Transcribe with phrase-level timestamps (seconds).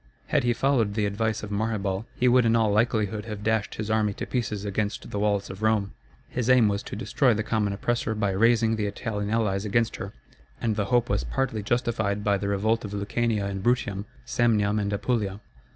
[0.29, 3.91] Had he followed the advice of Maherbal, he would in all likelihood have dashed his
[3.91, 5.91] army to pieces against the walls of Rome.
[6.27, 10.11] His aim was to destroy the common oppressor by raising the Italian allies against her;
[10.59, 14.91] and the hope was partly justified by the revolt of Lucania and Bruttium, Samnium and
[14.91, 15.39] Apulia.